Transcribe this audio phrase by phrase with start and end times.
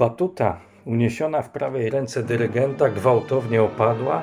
[0.00, 4.22] Batuta, uniesiona w prawej ręce dyrygenta, gwałtownie opadła,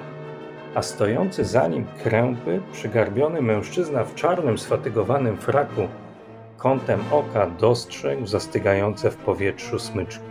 [0.75, 5.87] a stojący za nim krępy, przygarbiony mężczyzna w czarnym, sfatygowanym fraku,
[6.57, 10.25] kątem oka dostrzegł zastygające w powietrzu smyczki.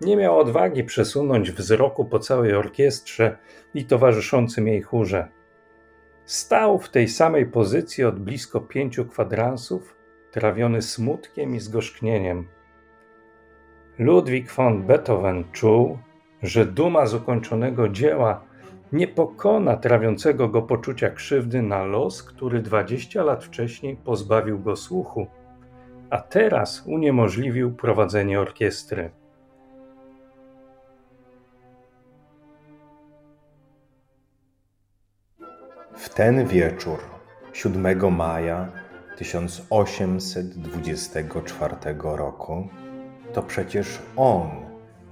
[0.00, 3.38] Nie miał odwagi przesunąć wzroku po całej orkiestrze
[3.74, 5.28] i towarzyszącym jej chórze.
[6.24, 10.01] Stał w tej samej pozycji od blisko pięciu kwadransów,
[10.32, 12.48] trawiony smutkiem i zgorzknieniem.
[13.98, 15.98] Ludwik von Beethoven czuł,
[16.42, 18.44] że duma z ukończonego dzieła
[18.92, 25.26] nie pokona trawiącego go poczucia krzywdy na los, który dwadzieścia lat wcześniej pozbawił go słuchu,
[26.10, 29.10] a teraz uniemożliwił prowadzenie orkiestry.
[35.96, 36.98] W ten wieczór,
[37.52, 38.81] 7 maja
[39.16, 42.68] 1824 roku,
[43.32, 44.50] to przecież on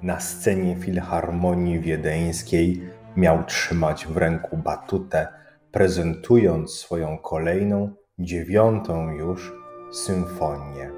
[0.02, 5.28] na scenie Filharmonii Wiedeńskiej miał trzymać w ręku batutę,
[5.72, 9.52] prezentując swoją kolejną, dziewiątą już
[9.92, 10.90] symfonię.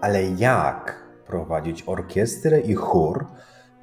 [0.00, 3.26] Ale jak prowadzić orkiestrę i chór,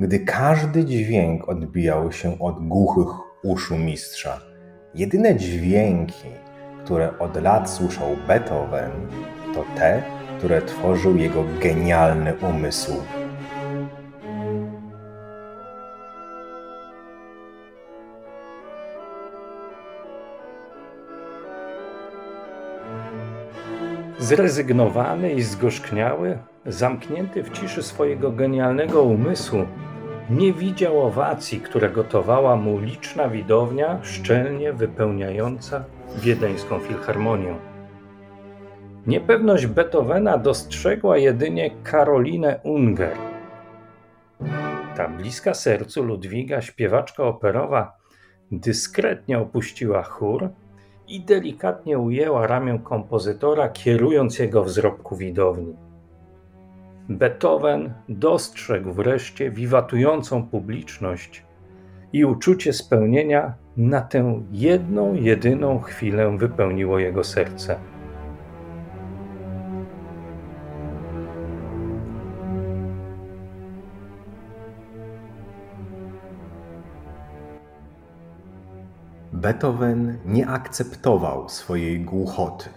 [0.04, 3.08] gdy każdy dźwięk odbijał się od głuchych
[3.44, 4.42] uszu mistrza?
[4.96, 6.28] Jedyne dźwięki,
[6.84, 8.92] które od lat słyszał Beethoven,
[9.54, 10.04] to te,
[10.38, 12.92] które tworzył jego genialny umysł.
[24.20, 29.66] Zrezygnowany i zgorzkniały, zamknięty w ciszy swojego genialnego umysłu,
[30.34, 35.84] nie widział owacji, które gotowała mu liczna widownia, szczelnie wypełniająca
[36.18, 37.56] wiedeńską filharmonię.
[39.08, 43.18] Niepewność Beethovena dostrzegła jedynie Karolinę Unger.
[44.98, 47.98] Ta bliska sercu Ludwiga śpiewaczka operowa
[48.52, 50.50] dyskretnie opuściła chór
[51.08, 55.76] i delikatnie ujęła ramię kompozytora, kierując jego wzrok ku widowni.
[57.10, 61.46] Beethoven dostrzegł wreszcie wiwatującą publiczność
[62.14, 67.76] i uczucie spełnienia na tę jedną, jedyną chwilę wypełniło jego serce.
[79.34, 82.70] Beethoven nie akceptował swojej głuchoty.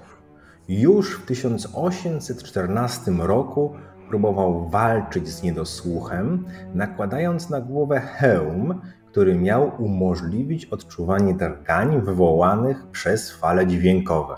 [0.68, 3.74] Już w 1814 roku
[4.08, 6.44] próbował walczyć z niedosłuchem,
[6.74, 14.34] nakładając na głowę hełm, który miał umożliwić odczuwanie drgań wywołanych przez fale dźwiękowe.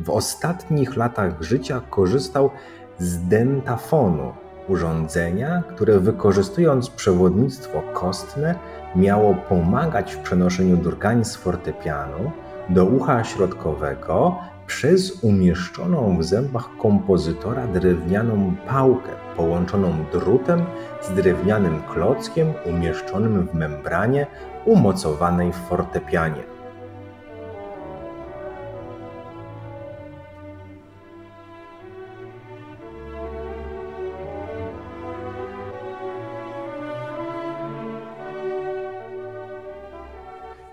[0.00, 2.50] W ostatnich latach życia korzystał
[2.98, 4.32] z dentafonu,
[4.68, 8.54] urządzenia, które wykorzystując przewodnictwo kostne
[8.96, 12.30] miało pomagać w przenoszeniu drgań z fortepianu
[12.68, 20.64] do ucha środkowego przez umieszczoną w zębach kompozytora drewnianą pałkę połączoną drutem
[21.02, 24.26] z drewnianym klockiem umieszczonym w membranie
[24.64, 26.42] umocowanej w fortepianie.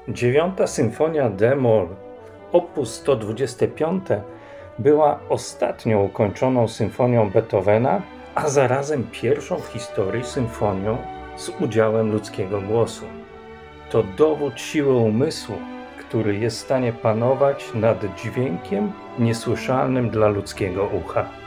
[0.08, 1.88] Dziewiąta symfonia d-moll
[2.54, 2.80] op.
[2.84, 4.04] 125
[4.80, 8.02] była ostatnią ukończoną symfonią Beethovena,
[8.36, 10.98] a zarazem pierwszą w historii symfonią
[11.36, 13.06] z udziałem ludzkiego głosu.
[13.90, 15.56] To dowód siły umysłu,
[16.00, 21.43] który jest w stanie panować nad dźwiękiem niesłyszalnym dla ludzkiego ucha.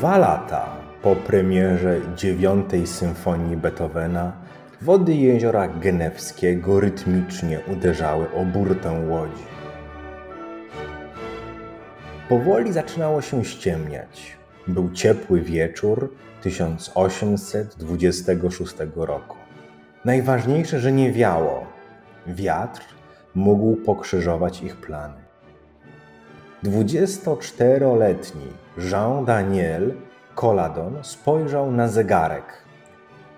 [0.00, 4.32] Dwa lata po premierze dziewiątej symfonii Beethovena
[4.82, 9.44] Wody jeziora Genewskiego rytmicznie uderzały o burtę łodzi.
[12.28, 14.36] Powoli zaczynało się ściemniać.
[14.68, 19.36] Był ciepły wieczór 1826 roku.
[20.04, 21.66] Najważniejsze, że nie wiało.
[22.26, 22.82] Wiatr
[23.34, 25.20] mógł pokrzyżować ich plany.
[26.64, 28.46] 24-letni
[28.88, 29.94] Jean Daniel
[30.34, 32.44] Coladon spojrzał na zegarek.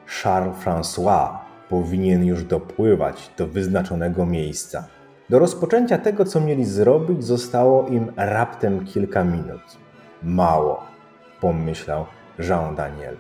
[0.07, 1.29] Charles François
[1.69, 4.85] powinien już dopływać do wyznaczonego miejsca.
[5.31, 9.61] Do rozpoczęcia tego, co mieli zrobić, zostało im raptem kilka minut.
[10.23, 10.83] Mało,
[11.41, 12.07] pomyślał
[12.39, 13.17] Jean Daniel.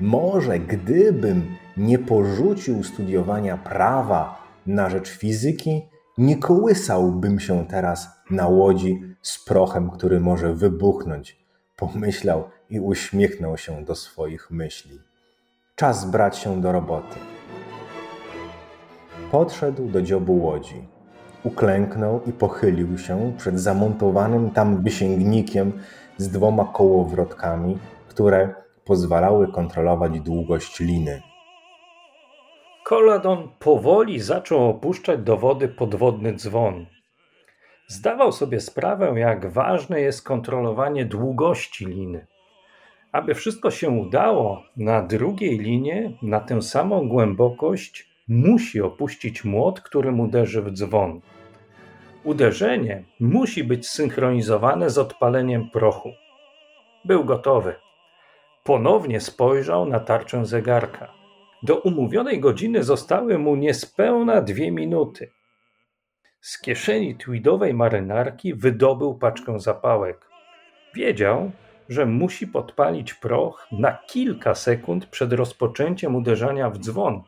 [0.00, 5.82] Może gdybym nie porzucił studiowania prawa na rzecz fizyki,
[6.18, 11.47] nie kołysałbym się teraz na łodzi z prochem, który może wybuchnąć,
[11.78, 14.98] pomyślał i uśmiechnął się do swoich myśli.
[15.76, 17.18] Czas brać się do roboty.
[19.30, 20.88] Podszedł do dziobu łodzi.
[21.44, 25.72] Uklęknął i pochylił się przed zamontowanym tam wysięgnikiem
[26.16, 27.78] z dwoma kołowrotkami,
[28.08, 28.54] które
[28.84, 31.22] pozwalały kontrolować długość liny.
[32.84, 36.86] Koladon powoli zaczął opuszczać do wody podwodny dzwon.
[37.90, 42.26] Zdawał sobie sprawę, jak ważne jest kontrolowanie długości liny.
[43.12, 50.20] Aby wszystko się udało, na drugiej linie, na tę samą głębokość, musi opuścić młot, którym
[50.20, 51.20] uderzy w dzwon.
[52.24, 56.12] Uderzenie musi być synchronizowane z odpaleniem prochu.
[57.04, 57.74] Był gotowy.
[58.64, 61.12] Ponownie spojrzał na tarczę zegarka.
[61.62, 65.30] Do umówionej godziny zostały mu niespełna dwie minuty.
[66.48, 70.26] Z kieszeni tweedowej marynarki wydobył paczkę zapałek.
[70.94, 71.50] Wiedział,
[71.88, 77.22] że musi podpalić proch na kilka sekund przed rozpoczęciem uderzania w dzwon,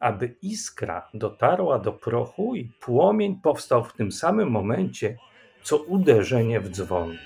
[0.00, 5.16] aby iskra dotarła do prochu i płomień powstał w tym samym momencie,
[5.62, 7.16] co uderzenie w dzwon.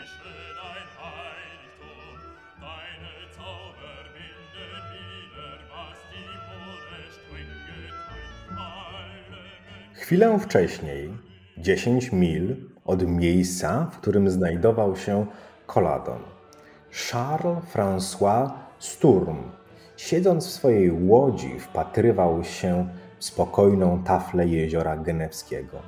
[10.09, 11.11] Chwilę wcześniej,
[11.59, 15.27] 10 mil od miejsca, w którym znajdował się
[15.67, 16.19] Coladon,
[16.91, 19.37] Charles François Sturm,
[19.97, 22.89] siedząc w swojej łodzi, wpatrywał się
[23.19, 25.79] w spokojną taflę jeziora Genewskiego.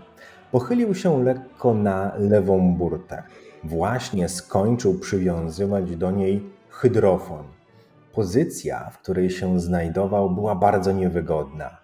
[0.52, 3.22] Pochylił się lekko na lewą burtę.
[3.64, 7.44] Właśnie skończył przywiązywać do niej hydrofon.
[8.12, 11.79] Pozycja, w której się znajdował, była bardzo niewygodna.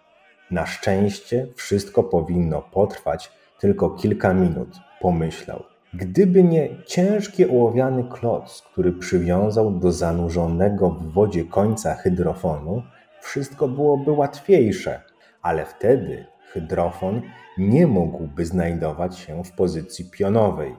[0.50, 4.68] Na szczęście wszystko powinno potrwać tylko kilka minut,
[5.00, 5.62] pomyślał.
[5.94, 12.82] Gdyby nie ciężki ołowiany kloc, który przywiązał do zanurzonego w wodzie końca hydrofonu,
[13.20, 15.00] wszystko byłoby łatwiejsze,
[15.42, 17.22] ale wtedy hydrofon
[17.58, 20.76] nie mógłby znajdować się w pozycji pionowej.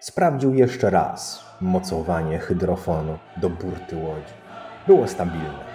[0.00, 4.34] Sprawdził jeszcze raz mocowanie hydrofonu do burty łodzi.
[4.86, 5.73] Było stabilne.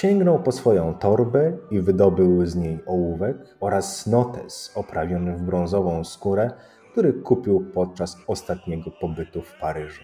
[0.00, 6.50] Sięgnął po swoją torbę i wydobył z niej ołówek oraz notes oprawiony w brązową skórę,
[6.92, 10.02] który kupił podczas ostatniego pobytu w Paryżu.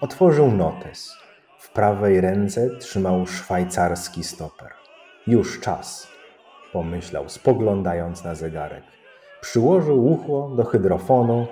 [0.00, 1.12] Otworzył notes.
[1.58, 4.70] W prawej ręce trzymał szwajcarski stoper.
[5.26, 6.08] Już czas,
[6.72, 8.84] pomyślał, spoglądając na zegarek.
[9.40, 11.46] Przyłożył ucho do hydrofonu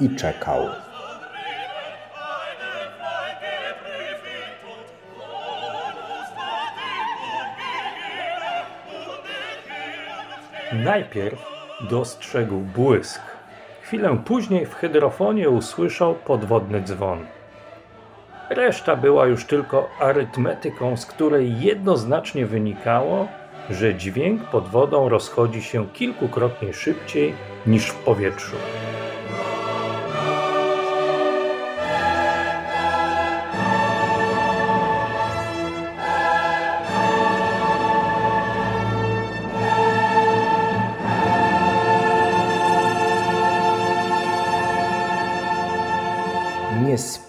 [0.00, 0.60] i czekał.
[10.72, 11.46] Najpierw
[11.90, 13.20] dostrzegł błysk.
[13.82, 17.26] Chwilę później w hydrofonie usłyszał podwodny dzwon.
[18.50, 23.28] Reszta była już tylko arytmetyką, z której jednoznacznie wynikało,
[23.70, 27.34] że dźwięk pod wodą rozchodzi się kilkukrotnie szybciej
[27.66, 28.56] niż w powietrzu.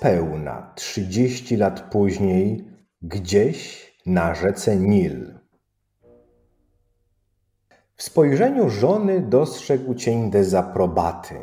[0.03, 2.67] Niespełna 30 lat później,
[3.01, 5.39] gdzieś na rzece Nil.
[7.95, 11.36] W spojrzeniu żony dostrzegł cień dezaprobaty.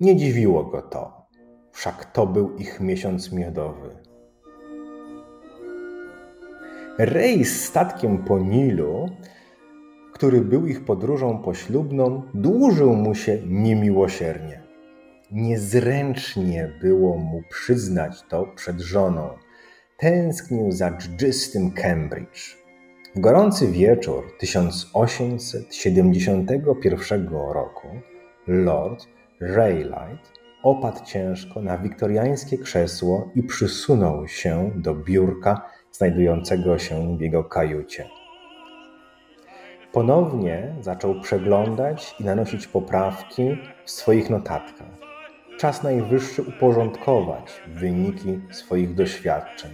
[0.00, 1.26] Nie dziwiło go to,
[1.72, 3.96] wszak to był ich miesiąc miodowy.
[6.98, 9.08] Rejs statkiem po Nilu,
[10.12, 14.61] który był ich podróżą poślubną, dłużył mu się niemiłosiernie.
[15.32, 19.28] Niezręcznie było mu przyznać to przed żoną.
[19.98, 22.56] Tęsknił za dżdżystym Cambridge.
[23.16, 27.88] W gorący wieczór 1871 roku
[28.46, 29.06] Lord
[29.40, 37.44] Raylight opadł ciężko na wiktoriańskie krzesło i przysunął się do biurka znajdującego się w jego
[37.44, 38.08] kajucie.
[39.92, 45.11] Ponownie zaczął przeglądać i nanosić poprawki w swoich notatkach.
[45.58, 49.70] Czas najwyższy uporządkować wyniki swoich doświadczeń.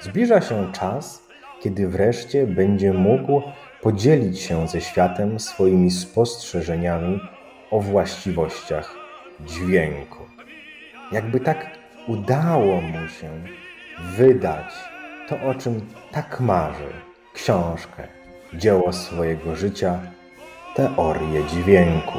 [0.00, 1.22] Zbliża się czas,
[1.62, 3.42] kiedy wreszcie będzie mógł
[3.82, 7.20] podzielić się ze światem swoimi spostrzeżeniami
[7.70, 8.94] o właściwościach
[9.40, 10.18] dźwięku.
[11.12, 11.66] Jakby tak
[12.06, 13.30] udało mu się
[14.16, 14.74] wydać
[15.28, 15.80] to, o czym
[16.12, 16.92] tak marzy
[17.34, 18.08] książkę,
[18.54, 20.00] dzieło swojego życia,
[20.74, 22.18] teorię dźwięku.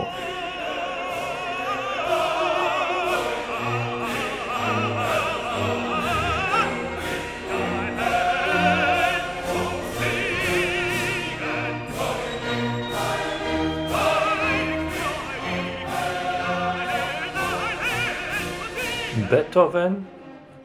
[19.29, 20.05] Beethoven,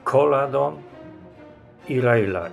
[0.04, 0.82] Koladon
[1.88, 2.52] i Rayleigh.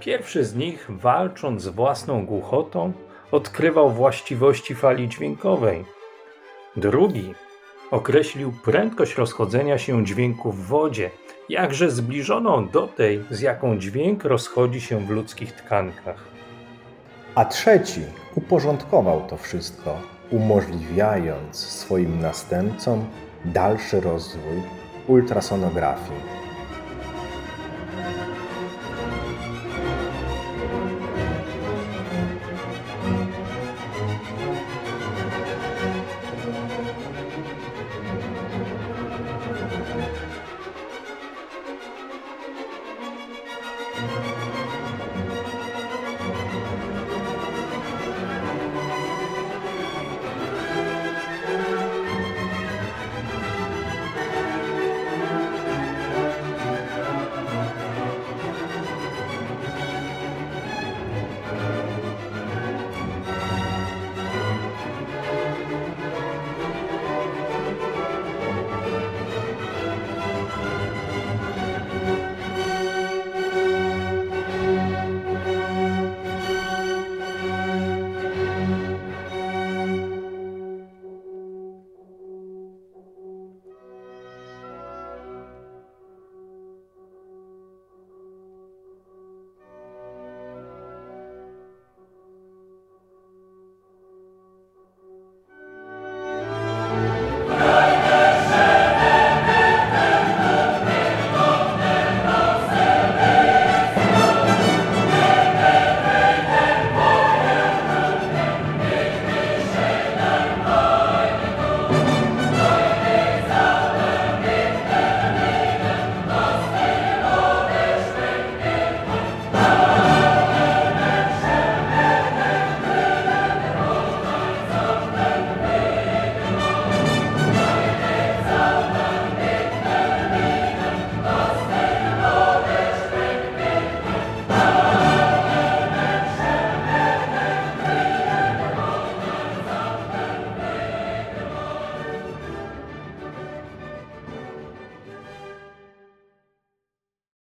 [0.00, 2.92] Pierwszy z nich, walcząc z własną głuchotą,
[3.32, 5.84] odkrywał właściwości fali dźwiękowej.
[6.76, 7.34] Drugi
[7.90, 11.10] określił prędkość rozchodzenia się dźwięku w wodzie,
[11.48, 16.24] jakże zbliżoną do tej, z jaką dźwięk rozchodzi się w ludzkich tkankach.
[17.34, 18.00] A trzeci
[18.34, 19.98] uporządkował to wszystko,
[20.30, 23.06] umożliwiając swoim następcom
[23.44, 24.62] dalszy rozwój
[25.06, 26.34] ultrasonografii.
[43.94, 44.33] thank